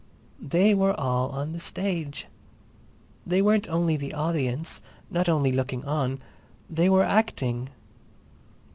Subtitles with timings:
[0.41, 2.25] They were all on the stage.
[3.23, 4.81] They weren't only the audience,
[5.11, 6.17] not only looking on;
[6.67, 7.69] they were acting.